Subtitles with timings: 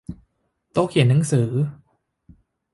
[0.71, 1.49] โต๊ะเขียนหนังสือ